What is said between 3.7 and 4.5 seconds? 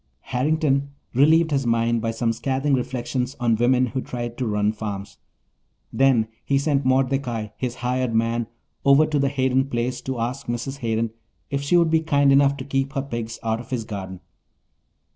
who tried to